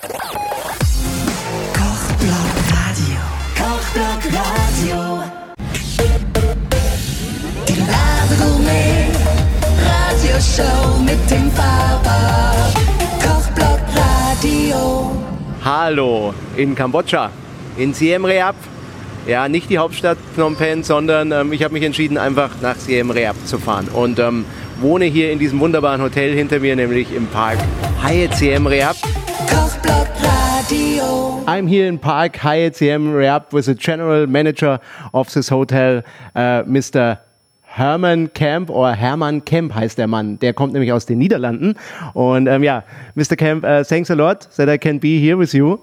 Kochblock 0.00 0.20
Radio. 2.70 3.18
Kochblock 3.56 4.22
Radio. 4.32 5.24
Die 7.66 7.80
Ladegourmet 7.80 9.10
Radioshow 9.82 11.00
mit 11.00 11.28
dem 11.28 11.50
Fahrrad. 11.50 12.74
Kochblock 13.20 13.80
Radio. 13.96 15.10
Hallo 15.64 16.32
in 16.56 16.76
Kambodscha, 16.76 17.32
in 17.76 17.92
Siem 17.92 18.24
Reap. 18.24 18.54
Ja, 19.26 19.48
nicht 19.48 19.68
die 19.68 19.78
Hauptstadt 19.78 20.18
Phnom 20.36 20.54
Penh, 20.54 20.84
sondern 20.84 21.32
ähm, 21.32 21.52
ich 21.52 21.64
habe 21.64 21.74
mich 21.74 21.82
entschieden, 21.82 22.18
einfach 22.18 22.50
nach 22.62 22.76
Siem 22.76 23.10
Reap 23.10 23.34
zu 23.46 23.58
fahren 23.58 23.88
und 23.88 24.20
ähm, 24.20 24.44
wohne 24.80 25.06
hier 25.06 25.32
in 25.32 25.38
diesem 25.38 25.60
wunderbaren 25.60 26.00
Hotel 26.00 26.34
hinter 26.34 26.60
mir, 26.60 26.76
nämlich 26.76 27.14
im 27.14 27.26
Park 27.26 27.58
Hyatt 28.02 28.34
Siem 28.34 28.66
Reap. 28.66 28.96
Kochblock 29.48 30.08
Radio. 30.22 31.42
I'm 31.46 31.66
here 31.66 31.88
in 31.88 31.98
Park 31.98 32.42
Hyatt 32.42 32.76
Siem 32.76 33.12
Reap 33.12 33.52
with 33.52 33.66
the 33.66 33.74
general 33.74 34.26
manager 34.26 34.78
of 35.12 35.32
this 35.32 35.50
hotel, 35.50 36.04
uh, 36.34 36.62
Mr. 36.64 37.18
Herman 37.62 38.32
Kemp 38.32 38.70
oder 38.70 38.92
Hermann 38.92 39.44
Kemp 39.44 39.74
heißt 39.74 39.98
der 39.98 40.06
Mann. 40.06 40.38
Der 40.38 40.52
kommt 40.52 40.72
nämlich 40.72 40.92
aus 40.92 41.06
den 41.06 41.18
Niederlanden. 41.18 41.74
Und 42.14 42.46
ähm, 42.46 42.62
ja, 42.62 42.82
Mr. 43.14 43.36
Kemp, 43.36 43.64
uh, 43.64 43.82
thanks 43.84 44.10
a 44.10 44.14
lot 44.14 44.48
that 44.56 44.68
I 44.68 44.78
can 44.78 44.98
be 44.98 45.18
here 45.20 45.38
with 45.38 45.52
you. 45.52 45.78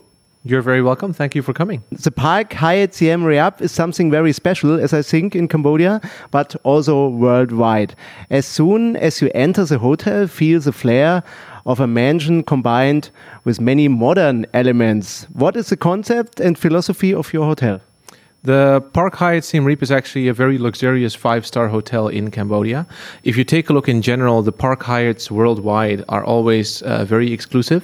You're 0.48 0.62
very 0.62 0.84
welcome. 0.84 1.12
Thank 1.12 1.34
you 1.34 1.42
for 1.42 1.54
coming. 1.54 1.84
The 1.90 2.12
Park 2.12 2.54
Hyatt 2.54 2.94
Siem 2.94 3.24
Reap 3.24 3.62
is 3.62 3.72
something 3.72 4.12
very 4.12 4.32
special, 4.32 4.80
as 4.80 4.94
I 4.94 5.02
think, 5.02 5.36
in 5.36 5.48
Cambodia, 5.48 6.00
but 6.30 6.56
also 6.62 7.08
worldwide. 7.08 7.96
As 8.30 8.46
soon 8.46 8.96
as 8.96 9.24
you 9.24 9.32
enter 9.34 9.66
the 9.66 9.80
hotel, 9.80 10.28
feel 10.28 10.60
the 10.60 10.72
flair 10.72 11.24
of 11.66 11.80
a 11.80 11.88
mansion 11.88 12.44
combined 12.44 13.10
with 13.44 13.60
many 13.60 13.88
modern 13.88 14.46
elements. 14.54 15.24
What 15.34 15.56
is 15.56 15.70
the 15.70 15.78
concept 15.78 16.40
and 16.40 16.60
philosophy 16.60 17.12
of 17.12 17.34
your 17.34 17.46
hotel? 17.46 17.82
The 18.46 18.84
Park 18.94 19.16
Hyatt 19.16 19.44
Siem 19.44 19.66
Reap 19.66 19.82
is 19.82 19.92
actually 19.92 20.28
a 20.28 20.34
very 20.34 20.60
luxurious 20.60 21.16
five-star 21.16 21.68
hotel 21.68 22.08
in 22.08 22.30
Cambodia. 22.30 22.86
If 23.24 23.38
you 23.38 23.44
take 23.44 23.72
a 23.72 23.74
look 23.74 23.90
in 23.90 24.04
general, 24.04 24.44
the 24.44 24.52
Park 24.52 24.84
Hyatts 24.84 25.32
worldwide 25.32 26.06
are 26.10 26.24
always 26.24 26.84
uh, 26.84 27.06
very 27.06 27.34
exclusive. 27.34 27.84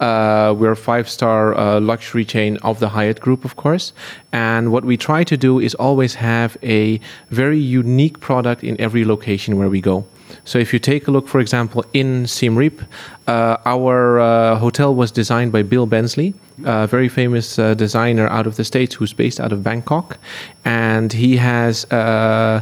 Uh, 0.00 0.54
we're 0.58 0.72
a 0.72 0.76
five-star 0.76 1.54
uh, 1.54 1.80
luxury 1.80 2.26
chain 2.26 2.58
of 2.58 2.80
the 2.80 2.90
Hyatt 2.90 3.18
Group, 3.22 3.46
of 3.46 3.56
course. 3.56 3.94
And 4.30 4.70
what 4.70 4.84
we 4.84 4.98
try 4.98 5.24
to 5.24 5.38
do 5.38 5.58
is 5.58 5.74
always 5.76 6.14
have 6.16 6.58
a 6.62 7.00
very 7.30 7.58
unique 7.58 8.20
product 8.20 8.62
in 8.62 8.78
every 8.78 9.06
location 9.06 9.56
where 9.56 9.70
we 9.70 9.80
go. 9.80 10.04
So 10.44 10.58
if 10.58 10.72
you 10.74 10.78
take 10.78 11.08
a 11.08 11.10
look, 11.10 11.28
for 11.28 11.40
example, 11.40 11.82
in 11.94 12.26
Siem 12.26 12.56
Reap, 12.56 12.82
uh, 13.26 13.56
our 13.64 14.20
uh, 14.20 14.56
hotel 14.56 14.94
was 14.94 15.10
designed 15.10 15.52
by 15.52 15.62
Bill 15.62 15.86
Bensley, 15.86 16.34
a 16.64 16.86
very 16.86 17.08
famous 17.08 17.58
uh, 17.58 17.74
designer 17.74 18.28
out 18.28 18.46
of 18.46 18.56
the 18.56 18.64
States 18.64 18.94
who's 18.94 19.12
based 19.12 19.40
out 19.40 19.52
of 19.52 19.62
Bangkok. 19.62 20.18
And 20.64 21.12
he 21.12 21.36
has 21.38 21.84
uh, 21.90 22.60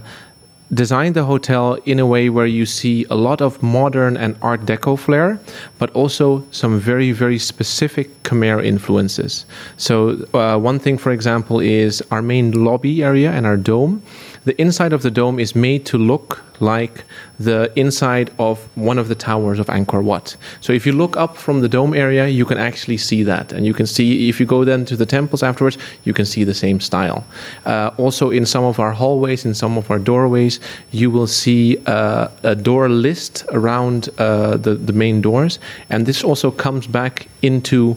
designed 0.73 1.15
the 1.15 1.25
hotel 1.25 1.75
in 1.85 1.99
a 1.99 2.07
way 2.07 2.31
where 2.31 2.47
you 2.47 2.65
see 2.65 3.05
a 3.11 3.15
lot 3.17 3.43
of 3.43 3.63
modern 3.63 4.17
and 4.17 4.37
art 4.41 4.63
deco 4.63 4.99
flair, 4.99 5.39
but 5.79 5.91
also 5.91 6.45
some 6.51 6.79
very, 6.79 7.13
very 7.13 7.39
specific 7.39 8.23
Khmer 8.23 8.65
influences. 8.65 9.45
So, 9.77 10.27
uh, 10.33 10.59
one 10.59 10.79
thing, 10.79 10.97
for 10.97 11.13
example, 11.13 11.61
is 11.61 12.03
our 12.11 12.23
main 12.23 12.65
lobby 12.65 13.03
area 13.03 13.33
and 13.33 13.47
our 13.47 13.57
dome. 13.57 14.03
The 14.45 14.61
inside 14.61 14.93
of 14.93 15.03
the 15.03 15.11
dome 15.11 15.39
is 15.39 15.55
made 15.55 15.87
to 15.87 15.99
look 15.99 16.43
like 16.59 17.05
the 17.39 17.73
inside 17.77 18.31
of 18.39 18.59
one 18.77 18.99
of 18.99 19.09
the 19.09 19.15
towers 19.15 19.59
of 19.59 19.67
Angkor 19.67 20.03
Wat. 20.03 20.37
So 20.61 20.73
if 20.73 20.87
you 20.87 20.93
look 20.93 21.17
up 21.17 21.37
from 21.37 21.61
the 21.61 21.69
dome 21.69 21.95
area, 21.95 22.29
you 22.29 22.45
can 22.45 22.59
actually 22.59 22.97
see 22.97 23.23
that. 23.25 23.53
And 23.53 23.67
you 23.67 23.75
can 23.75 23.87
see, 23.87 24.29
if 24.29 24.41
you 24.41 24.47
go 24.47 24.65
then 24.65 24.85
to 24.87 24.97
the 24.97 25.07
temples 25.07 25.43
afterwards, 25.43 25.79
you 26.05 26.13
can 26.13 26.25
see 26.25 26.45
the 26.45 26.55
same 26.55 26.81
style. 26.81 27.25
Uh, 27.67 27.91
also, 27.99 28.31
in 28.31 28.47
some 28.47 28.65
of 28.65 28.79
our 28.79 28.93
hallways, 28.93 29.45
in 29.45 29.55
some 29.55 29.77
of 29.77 29.91
our 29.91 29.99
doorways, 29.99 30.61
you 30.91 31.11
will 31.11 31.27
see 31.27 31.79
uh, 31.87 32.29
a 32.43 32.55
door 32.55 32.89
list 32.89 33.45
around 33.51 34.09
uh, 34.19 34.57
the, 34.57 34.75
the 34.75 34.93
main 34.93 35.21
doors. 35.21 35.59
And 35.91 36.07
this 36.07 36.25
also 36.25 36.51
comes 36.51 36.87
back 36.87 37.29
into 37.43 37.97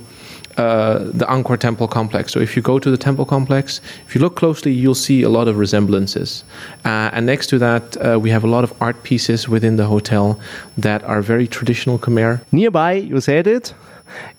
uh, 0.57 0.99
the 0.99 1.25
Angkor 1.25 1.59
Temple 1.59 1.87
complex. 1.87 2.31
So 2.31 2.39
if 2.39 2.55
you 2.55 2.61
go 2.61 2.79
to 2.79 2.89
the 2.89 2.97
temple 2.97 3.25
complex, 3.25 3.81
if 4.07 4.15
you 4.15 4.21
look 4.21 4.35
closely, 4.35 4.71
you'll 4.71 4.95
see 4.95 5.21
a 5.23 5.29
lot 5.29 5.47
of 5.47 5.57
resemblances. 5.57 6.43
Uh, 6.85 7.09
and 7.13 7.25
next 7.25 7.47
to 7.47 7.59
that, 7.59 7.97
uh, 7.97 8.19
we 8.19 8.29
have 8.29 8.43
a 8.43 8.47
lot 8.47 8.63
of 8.63 8.73
art 8.81 9.03
pieces 9.03 9.49
within 9.49 9.75
the 9.75 9.85
hotel 9.85 10.39
that 10.77 11.03
are 11.03 11.21
very 11.21 11.47
traditional 11.47 11.99
Khmer. 11.99 12.41
Nearby, 12.51 12.93
you 12.93 13.19
said 13.21 13.47
it, 13.47 13.73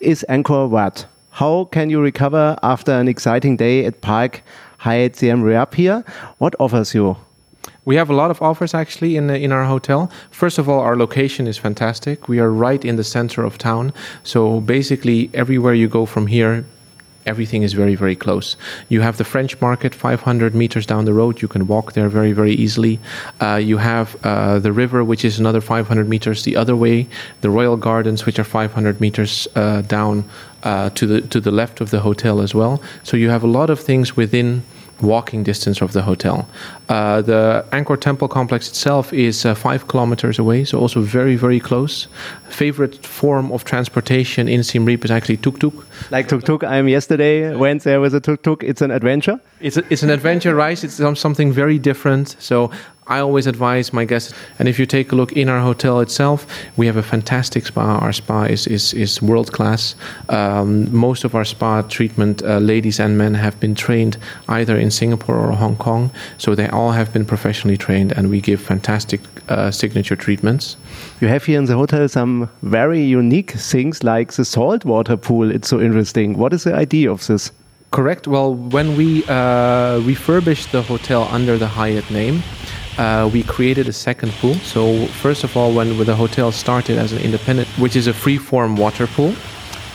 is 0.01 0.25
Angkor 0.29 0.69
Wat. 0.69 1.07
How 1.31 1.65
can 1.65 1.91
you 1.91 2.01
recover 2.01 2.57
after 2.63 2.93
an 2.93 3.09
exciting 3.09 3.57
day 3.57 3.85
at 3.85 4.01
Park 4.01 4.43
Hyatt 4.79 5.17
Siem 5.17 5.43
Reap 5.43 5.75
here? 5.75 6.03
What 6.39 6.55
offers 6.59 6.95
you? 6.95 7.17
We 7.87 7.95
have 7.95 8.11
a 8.11 8.15
lot 8.15 8.33
of 8.33 8.43
offers 8.43 8.75
actually 8.75 9.17
in 9.17 9.31
in 9.31 9.53
our 9.53 9.65
hotel. 9.65 10.11
First 10.31 10.59
of 10.59 10.69
all, 10.69 10.81
our 10.81 10.97
location 10.97 11.47
is 11.47 11.57
fantastic. 11.57 12.29
We 12.29 12.41
are 12.41 12.51
right 12.51 12.85
in 12.85 12.97
the 12.97 13.05
center 13.05 13.45
of 13.45 13.59
town, 13.59 13.93
so 14.25 14.61
basically 14.61 15.31
everywhere 15.33 15.73
you 15.73 15.89
go 15.89 16.05
from 16.05 16.27
here, 16.27 16.65
everything 17.27 17.63
is 17.63 17.75
very 17.75 17.95
very 17.95 18.17
close. 18.17 18.57
You 18.89 19.03
have 19.03 19.17
the 19.17 19.25
French 19.25 19.61
Market 19.61 19.95
500 19.95 20.53
meters 20.53 20.85
down 20.85 21.05
the 21.05 21.13
road. 21.13 21.41
You 21.41 21.49
can 21.49 21.69
walk 21.69 21.93
there 21.93 22.09
very 22.09 22.33
very 22.33 22.55
easily. 22.55 22.99
Uh, 23.41 23.61
you 23.63 23.79
have 23.79 24.17
uh, 24.25 24.59
the 24.59 24.73
river, 24.73 25.05
which 25.05 25.25
is 25.25 25.39
another 25.39 25.61
500 25.61 26.09
meters 26.09 26.43
the 26.43 26.57
other 26.57 26.75
way. 26.75 27.07
The 27.41 27.51
Royal 27.51 27.77
Gardens, 27.77 28.27
which 28.27 28.41
are 28.41 28.45
500 28.45 29.01
meters 29.01 29.47
uh, 29.55 29.83
down 29.83 30.25
uh, 30.65 30.91
to 30.91 31.07
the 31.07 31.21
to 31.21 31.41
the 31.41 31.53
left 31.53 31.81
of 31.81 31.91
the 31.91 32.01
hotel 32.01 32.41
as 32.41 32.53
well. 32.53 32.83
So 33.05 33.17
you 33.17 33.31
have 33.31 33.45
a 33.45 33.53
lot 33.59 33.71
of 33.71 33.79
things 33.79 34.17
within 34.17 34.63
walking 35.01 35.43
distance 35.43 35.83
of 35.83 35.93
the 35.93 36.03
hotel. 36.03 36.49
Uh, 36.89 37.21
the 37.23 37.65
Angkor 37.73 38.01
Temple 38.01 38.29
complex 38.29 38.69
itself 38.69 39.13
is 39.13 39.45
uh, 39.45 39.55
five 39.55 39.89
kilometers 39.89 40.39
away, 40.39 40.65
so 40.65 40.79
also 40.79 41.01
very, 41.01 41.37
very 41.37 41.61
close. 41.61 42.07
Favorite 42.49 43.05
form 43.05 43.53
of 43.53 43.65
transportation 43.65 44.49
in 44.49 44.63
Siem 44.63 44.85
Reap 44.85 45.05
is 45.05 45.11
actually 45.11 45.37
tuk 45.37 45.59
tuk. 45.59 45.75
Like 46.11 46.29
tuk 46.29 46.45
tuk, 46.45 46.65
I 46.65 46.77
am 46.79 46.89
yesterday 46.89 47.55
went 47.55 47.83
there 47.83 48.01
with 48.01 48.15
a 48.15 48.21
tuk 48.21 48.43
tuk. 48.43 48.63
It's 48.63 48.81
an 48.83 48.91
adventure. 48.91 49.39
It's, 49.61 49.77
a, 49.77 49.85
it's 49.91 50.03
an 50.03 50.11
adventure, 50.11 50.55
right? 50.55 50.83
It's 50.83 50.95
some- 50.95 51.17
something 51.17 51.53
very 51.53 51.79
different. 51.79 52.37
So 52.39 52.71
I 53.09 53.21
always 53.21 53.47
advise 53.47 53.93
my 53.93 54.05
guests, 54.05 54.35
and 54.59 54.69
if 54.69 54.81
you 54.81 54.87
take 54.87 55.13
a 55.13 55.15
look 55.15 55.33
in 55.33 55.49
our 55.49 55.61
hotel 55.61 56.01
itself, 56.01 56.45
we 56.77 56.87
have 56.87 56.97
a 56.97 57.05
fantastic 57.05 57.65
spa. 57.65 57.99
Our 57.99 58.13
spa 58.13 58.45
is, 58.45 58.67
is, 58.67 58.93
is 58.95 59.23
world 59.23 59.53
class. 59.53 59.95
Um, 60.29 60.93
most 60.93 61.23
of 61.23 61.37
our 61.37 61.45
spa 61.45 61.83
treatment, 61.83 62.43
uh, 62.43 62.59
ladies 62.59 62.99
and 62.99 63.17
men, 63.17 63.35
have 63.35 63.61
been 63.61 63.77
trained 63.77 64.19
either 64.49 64.77
in 64.77 64.91
Singapore 64.91 65.37
or 65.37 65.53
Hong 65.53 65.77
Kong. 65.77 66.11
So 66.39 66.57
they 66.57 66.69
all 66.69 66.91
have 66.91 67.13
been 67.13 67.25
professionally 67.25 67.77
trained, 67.77 68.11
and 68.11 68.29
we 68.29 68.41
give 68.41 68.61
fantastic 68.61 69.21
uh, 69.49 69.71
signature 69.71 70.17
treatments. 70.17 70.77
You 71.21 71.29
have 71.29 71.45
here 71.45 71.61
in 71.61 71.67
the 71.67 71.77
hotel 71.77 72.09
some 72.09 72.51
very 72.63 73.03
unique 73.03 73.53
things 73.53 74.03
like 74.03 74.33
the 74.33 74.45
saltwater 74.45 75.17
pool. 75.17 75.53
It's 75.53 75.69
so 75.69 75.81
interesting. 75.81 76.37
What 76.37 76.53
is 76.53 76.65
the 76.65 76.75
idea 76.75 77.13
of 77.13 77.25
this? 77.29 77.53
Correct. 77.93 78.27
Well, 78.27 78.55
when 78.55 78.97
we 78.97 79.25
uh, 79.27 80.01
refurbished 80.01 80.73
the 80.73 80.83
hotel 80.83 81.29
under 81.31 81.57
the 81.57 81.69
Hyatt 81.69 82.11
name, 82.11 82.43
uh, 82.99 83.29
we 83.33 83.43
created 83.43 83.89
a 83.89 83.93
second 83.93 84.33
pool. 84.33 84.55
So, 84.57 85.07
first 85.07 85.45
of 85.45 85.57
all, 85.57 85.73
when 85.73 85.97
the 86.05 86.17
hotel 86.17 86.53
started 86.53 86.99
as 86.99 87.13
an 87.13 87.19
independent, 87.19 87.69
which 87.79 87.97
is 87.97 88.07
a 88.07 88.15
free-form 88.15 88.77
water 88.77 89.07
pool, 89.07 89.35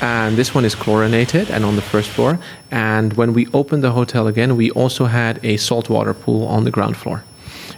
and 0.02 0.36
this 0.36 0.56
one 0.56 0.66
is 0.66 0.74
chlorinated 0.74 1.52
and 1.52 1.64
on 1.64 1.76
the 1.76 1.82
first 1.82 2.10
floor. 2.10 2.40
And 2.72 3.14
when 3.14 3.34
we 3.34 3.48
opened 3.54 3.84
the 3.84 3.92
hotel 3.92 4.28
again, 4.28 4.58
we 4.58 4.72
also 4.72 5.06
had 5.06 5.44
a 5.46 5.58
saltwater 5.58 6.14
pool 6.14 6.48
on 6.48 6.64
the 6.64 6.72
ground 6.72 6.98
floor. 6.98 7.24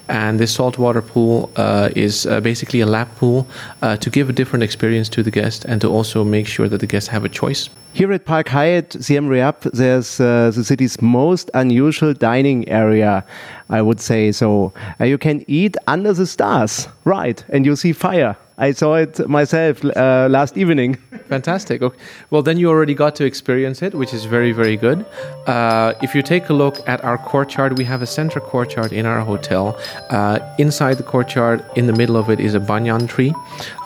And 0.10 0.40
this 0.40 0.54
saltwater 0.54 1.02
pool 1.02 1.50
uh, 1.56 1.90
is 1.96 2.26
uh, 2.26 2.42
basically 2.42 2.82
a 2.82 2.86
lap 2.86 3.16
pool 3.16 3.48
uh, 3.82 3.98
to 3.98 4.10
give 4.10 4.30
a 4.30 4.34
different 4.34 4.64
experience 4.64 5.10
to 5.10 5.24
the 5.24 5.32
guest 5.32 5.66
and 5.66 5.80
to 5.82 5.88
also 5.88 6.24
make 6.24 6.48
sure 6.48 6.68
that 6.68 6.80
the 6.80 6.88
guests 6.88 7.10
have 7.10 7.24
a 7.24 7.30
choice. 7.30 7.70
Here 7.94 8.12
at 8.12 8.26
Park 8.26 8.48
Hyatt 8.50 8.94
Siem 9.04 9.28
Reap, 9.28 9.62
there's 9.62 10.20
uh, 10.20 10.52
the 10.54 10.64
city's 10.64 11.02
most 11.02 11.52
unusual 11.54 12.14
dining 12.14 12.68
area, 12.68 13.24
I 13.70 13.82
would 13.82 14.02
say. 14.02 14.32
So 14.32 14.74
uh, 15.00 15.06
you 15.06 15.18
can 15.18 15.46
eat 15.48 15.78
under 15.88 16.12
the 16.12 16.26
stars, 16.26 16.88
right? 17.06 17.44
And 17.50 17.66
you 17.66 17.76
see 17.76 17.94
fire. 17.94 18.36
I 18.58 18.72
saw 18.72 18.96
it 18.96 19.28
myself 19.28 19.84
uh, 19.86 20.28
last 20.30 20.58
evening. 20.58 20.98
Fantastic. 21.34 21.82
Okay. 21.82 21.98
Well, 22.30 22.44
then 22.44 22.58
you 22.58 22.70
already 22.70 22.94
got 22.94 23.16
to 23.16 23.26
experience 23.26 23.82
it, 23.82 23.96
which 23.96 24.14
is 24.14 24.26
very, 24.26 24.52
very 24.52 24.78
good. 24.78 25.04
Uh, 25.48 25.94
if 26.06 26.14
you 26.14 26.22
take 26.22 26.50
a 26.50 26.54
look 26.54 26.76
at 26.88 27.04
our 27.04 27.18
courtyard, 27.18 27.72
we 27.80 27.86
have 27.86 28.04
a 28.04 28.06
center 28.06 28.40
courtyard 28.40 28.94
in 28.94 29.08
our 29.08 29.22
hotel. 29.22 29.64
Uh, 30.12 30.38
inside 30.60 30.96
the 30.98 31.08
courtyard, 31.14 31.66
in 31.76 31.88
the 31.88 31.94
middle 31.94 32.18
of 32.18 32.30
it, 32.30 32.40
is 32.40 32.54
a 32.54 32.60
banyan 32.60 33.08
tree. 33.08 33.34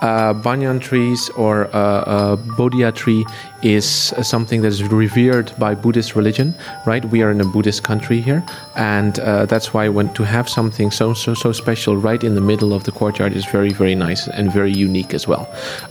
Uh, 0.01 0.33
banyan 0.33 0.79
trees 0.79 1.29
or 1.37 1.73
uh, 1.73 2.33
a 2.33 2.37
bodhi 2.57 2.91
tree 2.91 3.25
is 3.63 4.13
uh, 4.13 4.23
something 4.23 4.61
that 4.61 4.67
is 4.67 4.83
revered 4.83 5.51
by 5.57 5.73
Buddhist 5.73 6.15
religion, 6.15 6.53
right? 6.85 7.03
We 7.05 7.23
are 7.23 7.31
in 7.31 7.41
a 7.41 7.45
Buddhist 7.45 7.83
country 7.83 8.21
here, 8.21 8.43
and 8.75 9.19
uh, 9.19 9.45
that's 9.45 9.73
why 9.73 9.89
when 9.89 10.13
to 10.13 10.23
have 10.23 10.47
something 10.47 10.91
so 10.91 11.13
so 11.13 11.33
so 11.33 11.51
special 11.51 11.97
right 11.97 12.23
in 12.23 12.35
the 12.35 12.41
middle 12.41 12.73
of 12.73 12.83
the 12.83 12.91
courtyard 12.91 13.33
is 13.33 13.45
very 13.45 13.71
very 13.71 13.95
nice 13.95 14.27
and 14.27 14.51
very 14.51 14.71
unique 14.71 15.13
as 15.13 15.27
well. 15.27 15.47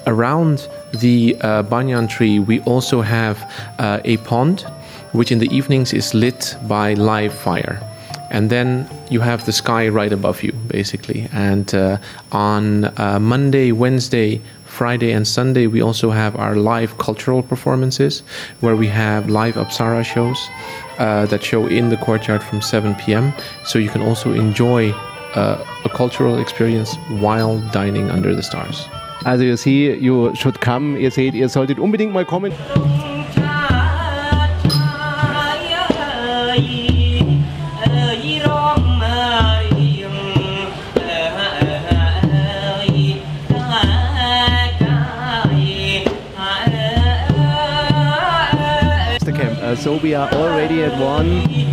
Around 0.06 0.68
the 1.00 1.36
uh, 1.46 1.62
banyan 1.62 2.08
tree, 2.08 2.38
we 2.38 2.60
also 2.60 3.02
have 3.02 3.38
uh, 3.78 4.00
a 4.04 4.16
pond, 4.18 4.60
which 5.12 5.30
in 5.30 5.38
the 5.38 5.48
evenings 5.56 5.92
is 5.92 6.14
lit 6.14 6.56
by 6.66 6.94
live 6.94 7.32
fire. 7.32 7.80
And 8.30 8.50
then 8.50 8.88
you 9.08 9.20
have 9.20 9.46
the 9.46 9.52
sky 9.52 9.88
right 9.88 10.12
above 10.12 10.42
you 10.42 10.52
basically. 10.66 11.28
And 11.32 11.72
uh, 11.74 11.98
on 12.32 12.84
uh, 12.98 13.18
monday 13.20 13.72
wednesday 13.72 14.40
friday 14.64 15.12
and 15.12 15.26
sunday 15.26 15.66
we 15.66 15.80
also 15.80 16.10
have 16.10 16.36
our 16.36 16.56
live 16.56 16.98
cultural 16.98 17.42
performances 17.42 18.22
where 18.60 18.76
we 18.76 18.88
have 18.88 19.30
live 19.30 19.54
apsara 19.54 20.04
shows 20.04 20.38
uh, 20.98 21.24
that 21.26 21.42
show 21.42 21.66
in 21.66 21.88
the 21.88 21.96
courtyard 21.96 22.42
from 22.42 22.60
7 22.60 22.94
p.m 22.96 23.32
so 23.64 23.78
you 23.78 23.88
can 23.88 24.02
also 24.02 24.32
enjoy 24.32 24.90
uh, 25.34 25.64
a 25.84 25.88
cultural 25.88 26.38
experience 26.38 26.96
while 27.24 27.60
dining 27.70 28.10
under 28.10 28.34
the 28.34 28.42
stars 28.42 28.88
Also 29.26 29.42
you 29.42 29.56
see, 29.56 29.92
you 29.92 30.32
should 30.36 30.60
come. 30.60 30.96
Ihr 30.96 31.10
seht, 31.10 31.34
ihr 31.34 31.48
solltet 31.48 31.80
unbedingt 31.80 32.12
mal 32.12 32.24
kommen. 32.24 32.52
So 49.86 49.98
we 49.98 50.14
are 50.14 50.28
already 50.32 50.82
at 50.82 51.00
one 51.00 51.28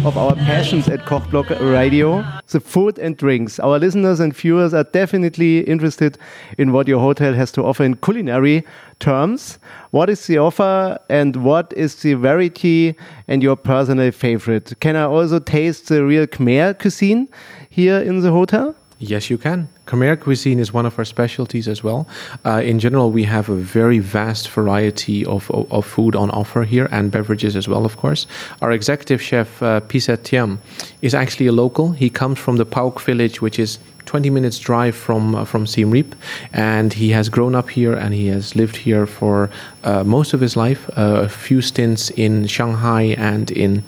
of 0.05 0.19
our 0.19 0.35
passions 0.35 0.87
at 0.87 0.99
Kochblock 0.99 1.49
Radio, 1.59 2.23
the 2.45 2.59
food 2.59 2.99
and 2.99 3.17
drinks. 3.17 3.57
Our 3.57 3.79
listeners 3.79 4.19
and 4.19 4.35
viewers 4.35 4.71
are 4.71 4.83
definitely 4.83 5.61
interested 5.61 6.19
in 6.59 6.73
what 6.73 6.87
your 6.87 6.99
hotel 6.99 7.33
has 7.33 7.51
to 7.53 7.63
offer 7.63 7.83
in 7.83 7.95
culinary 7.95 8.65
terms. 8.99 9.57
What 9.89 10.11
is 10.11 10.27
the 10.27 10.37
offer 10.37 10.99
and 11.09 11.37
what 11.37 11.73
is 11.75 12.03
the 12.03 12.13
variety 12.13 12.95
and 13.27 13.41
your 13.41 13.55
personal 13.55 14.11
favorite? 14.11 14.79
Can 14.79 14.95
I 14.95 15.05
also 15.05 15.39
taste 15.39 15.87
the 15.87 16.05
real 16.05 16.27
Khmer 16.27 16.77
cuisine 16.77 17.27
here 17.67 17.97
in 17.99 18.19
the 18.19 18.29
hotel? 18.29 18.75
Yes, 19.05 19.29
you 19.29 19.37
can. 19.37 19.67
Khmer 19.85 20.17
cuisine 20.17 20.59
is 20.59 20.71
one 20.71 20.85
of 20.85 20.97
our 20.97 21.03
specialties 21.03 21.67
as 21.67 21.83
well. 21.83 22.07
Uh, 22.45 22.61
in 22.63 22.79
general, 22.79 23.11
we 23.11 23.25
have 23.25 23.49
a 23.49 23.55
very 23.55 23.99
vast 23.99 24.49
variety 24.49 25.25
of, 25.25 25.51
of, 25.51 25.69
of 25.73 25.85
food 25.85 26.15
on 26.15 26.31
offer 26.31 26.63
here 26.63 26.87
and 26.89 27.11
beverages 27.11 27.57
as 27.57 27.67
well, 27.67 27.83
of 27.83 27.97
course. 27.97 28.25
Our 28.61 28.71
executive 28.71 29.21
chef, 29.21 29.61
uh, 29.61 29.81
Piset 29.81 30.19
Tiam, 30.19 30.59
is 31.01 31.13
actually 31.13 31.47
a 31.47 31.51
local. 31.51 31.91
He 31.91 32.09
comes 32.09 32.39
from 32.39 32.55
the 32.55 32.65
Pauk 32.65 33.01
village, 33.01 33.41
which 33.41 33.59
is 33.59 33.77
20 34.05 34.29
minutes 34.29 34.57
drive 34.57 34.95
from 34.95 35.35
uh, 35.35 35.43
from 35.43 35.67
Siem 35.67 35.91
Reap, 35.91 36.15
and 36.53 36.93
he 36.93 37.09
has 37.09 37.27
grown 37.27 37.55
up 37.55 37.69
here 37.69 37.93
and 37.93 38.13
he 38.13 38.27
has 38.27 38.55
lived 38.55 38.77
here 38.77 39.05
for 39.05 39.49
uh, 39.83 40.05
most 40.05 40.33
of 40.33 40.39
his 40.39 40.55
life. 40.55 40.89
Uh, 40.97 41.23
a 41.23 41.29
few 41.29 41.61
stints 41.61 42.09
in 42.11 42.47
Shanghai 42.47 43.15
and 43.17 43.51
in 43.51 43.83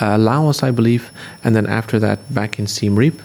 uh, 0.00 0.16
Laos, 0.16 0.62
I 0.62 0.70
believe, 0.70 1.10
and 1.44 1.54
then 1.54 1.66
after 1.66 1.98
that 1.98 2.18
back 2.32 2.58
in 2.58 2.66
Siem 2.66 2.96
Reap 2.96 3.20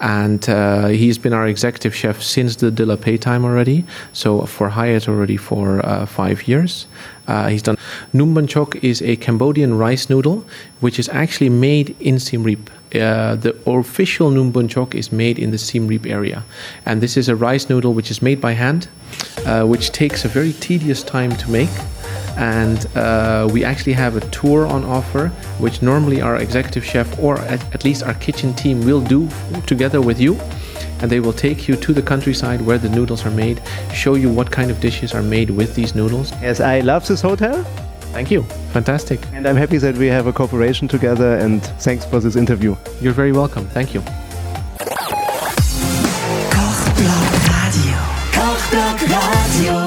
and 0.00 0.48
uh, 0.48 0.88
he's 0.88 1.18
been 1.18 1.32
our 1.32 1.46
executive 1.46 1.94
chef 1.94 2.22
since 2.22 2.56
the 2.56 2.70
De 2.70 2.84
La 2.84 2.96
Paix 2.96 3.22
time 3.22 3.44
already. 3.44 3.84
So 4.12 4.46
for 4.46 4.70
Hyatt 4.70 5.08
already 5.08 5.36
for 5.36 5.84
uh, 5.84 6.06
five 6.06 6.48
years. 6.48 6.86
Uh, 7.26 7.48
he's 7.48 7.62
done 7.62 7.76
Noom 8.12 8.34
Bun 8.34 8.46
Chok 8.46 8.76
is 8.84 9.00
a 9.02 9.16
Cambodian 9.16 9.78
rice 9.78 10.10
noodle, 10.10 10.44
which 10.80 10.98
is 10.98 11.08
actually 11.08 11.48
made 11.48 11.96
in 12.00 12.18
Siem 12.18 12.42
Reap. 12.42 12.70
Uh, 12.94 13.34
the 13.34 13.56
official 13.66 14.30
Noom 14.30 14.52
Bun 14.52 14.68
Chok 14.68 14.94
is 14.94 15.10
made 15.10 15.38
in 15.38 15.50
the 15.50 15.58
Siem 15.58 15.86
Reap 15.88 16.06
area, 16.06 16.44
and 16.84 17.00
this 17.00 17.16
is 17.16 17.28
a 17.28 17.34
rice 17.34 17.68
noodle 17.68 17.94
which 17.94 18.10
is 18.10 18.20
made 18.20 18.40
by 18.40 18.52
hand, 18.52 18.88
uh, 19.46 19.64
which 19.64 19.90
takes 19.90 20.24
a 20.24 20.28
very 20.28 20.52
tedious 20.52 21.02
time 21.02 21.34
to 21.36 21.50
make 21.50 21.70
and 22.36 22.86
uh, 22.96 23.48
we 23.52 23.64
actually 23.64 23.92
have 23.92 24.16
a 24.16 24.20
tour 24.30 24.66
on 24.66 24.84
offer 24.84 25.28
which 25.58 25.82
normally 25.82 26.20
our 26.20 26.36
executive 26.36 26.84
chef 26.84 27.18
or 27.18 27.38
at, 27.40 27.62
at, 27.74 27.84
least 27.84 28.02
our 28.02 28.14
kitchen 28.14 28.52
team 28.54 28.84
will 28.84 29.00
do 29.00 29.28
together 29.66 30.00
with 30.00 30.20
you 30.20 30.34
and 31.00 31.10
they 31.10 31.20
will 31.20 31.32
take 31.32 31.68
you 31.68 31.76
to 31.76 31.92
the 31.92 32.02
countryside 32.02 32.60
where 32.60 32.78
the 32.78 32.88
noodles 32.88 33.24
are 33.26 33.30
made 33.30 33.60
show 33.92 34.14
you 34.14 34.28
what 34.30 34.50
kind 34.50 34.70
of 34.70 34.80
dishes 34.80 35.14
are 35.14 35.22
made 35.22 35.50
with 35.50 35.74
these 35.74 35.94
noodles 35.94 36.32
Yes, 36.42 36.60
I 36.60 36.80
love 36.80 37.06
this 37.06 37.20
hotel. 37.20 37.62
thank 38.12 38.30
you 38.30 38.42
fantastic 38.72 39.20
And 39.32 39.46
I'm 39.46 39.56
happy 39.56 39.78
that 39.78 39.96
we 39.96 40.06
have 40.08 40.26
a 40.26 40.32
cooperation 40.32 40.88
together 40.88 41.36
and 41.38 41.62
thanks 41.80 42.04
for 42.04 42.20
this 42.20 42.36
interview. 42.36 42.76
you're 43.00 43.12
very 43.12 43.32
welcome 43.32 43.66
thank 43.68 43.94
you 43.94 44.02
Kochblock 46.50 47.30
Radio. 47.50 47.98
Kochblock 48.32 48.98
Radio. 49.02 49.83